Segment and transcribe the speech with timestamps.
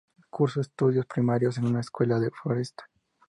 [0.31, 2.89] Cursó estudios primarios en una escuela de Floresta.